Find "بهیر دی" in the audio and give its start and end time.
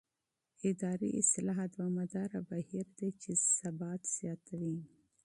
2.49-3.09